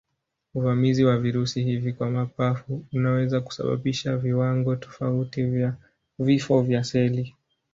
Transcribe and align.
Uvamizi 0.53 1.03
wa 1.03 1.17
virusi 1.17 1.63
hivi 1.63 1.93
kwa 1.93 2.09
mapafu 2.11 2.85
unaweza 2.93 3.41
kusababisha 3.41 4.17
viwango 4.17 4.75
tofauti 4.75 5.43
vya 5.43 5.73
vifo 6.19 6.61
vya 6.61 6.83
seli. 6.83 7.35